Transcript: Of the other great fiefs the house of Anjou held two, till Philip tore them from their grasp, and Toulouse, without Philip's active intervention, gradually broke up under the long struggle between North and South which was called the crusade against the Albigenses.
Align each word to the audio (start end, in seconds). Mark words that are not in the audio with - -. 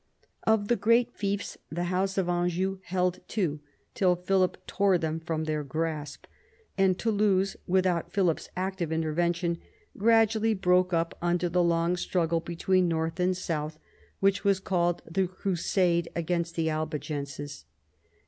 Of 0.47 0.67
the 0.67 0.73
other 0.73 0.81
great 0.81 1.11
fiefs 1.13 1.59
the 1.69 1.83
house 1.83 2.17
of 2.17 2.27
Anjou 2.27 2.79
held 2.85 3.19
two, 3.27 3.59
till 3.93 4.15
Philip 4.15 4.57
tore 4.65 4.97
them 4.97 5.19
from 5.19 5.43
their 5.43 5.63
grasp, 5.63 6.25
and 6.75 6.97
Toulouse, 6.97 7.55
without 7.67 8.11
Philip's 8.11 8.49
active 8.57 8.91
intervention, 8.91 9.59
gradually 9.95 10.55
broke 10.55 10.91
up 10.91 11.15
under 11.21 11.49
the 11.49 11.61
long 11.61 11.97
struggle 11.97 12.39
between 12.39 12.87
North 12.87 13.19
and 13.19 13.37
South 13.37 13.77
which 14.21 14.43
was 14.43 14.59
called 14.59 15.03
the 15.05 15.27
crusade 15.27 16.09
against 16.15 16.55
the 16.55 16.67
Albigenses. 16.67 17.65